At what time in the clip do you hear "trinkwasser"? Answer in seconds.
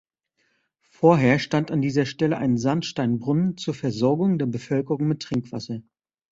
5.21-5.83